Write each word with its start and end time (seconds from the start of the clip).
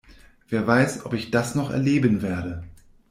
Wer 0.49 0.65
weiß, 0.65 1.05
ob 1.05 1.13
ich 1.13 1.29
das 1.29 1.53
noch 1.53 1.69
erleben 1.69 2.23
werde? 2.23 2.63